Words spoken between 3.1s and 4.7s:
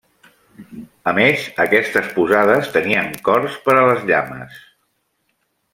corts per a les llames.